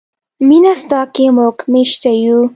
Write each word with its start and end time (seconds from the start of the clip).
مینه 0.47 0.73
ستا 0.81 1.01
کې 1.13 1.25
موږ 1.37 1.57
میشته 1.73 2.09
یو. 2.23 2.39